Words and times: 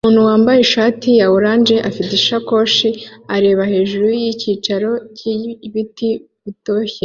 Umuntu 0.05 0.27
wambaye 0.29 0.59
ishati 0.61 1.07
ya 1.19 1.25
orange 1.37 1.75
afite 1.89 2.09
agasakoshi 2.09 2.87
ureba 3.35 3.63
hejuru 3.71 4.05
yicyiciro 4.21 4.89
cyibiti 5.17 6.09
bitoshye 6.43 6.99